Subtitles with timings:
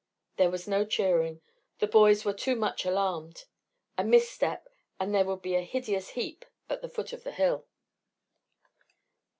[0.37, 1.41] There was no cheering;
[1.77, 3.45] the boys were too much alarmed.
[3.99, 4.67] A mis step
[4.99, 7.67] and there would be a hideous heap at the foot of the hill.